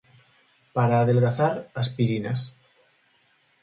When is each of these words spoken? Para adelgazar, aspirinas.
Para 0.75 0.95
adelgazar, 1.01 1.53
aspirinas. 1.81 2.39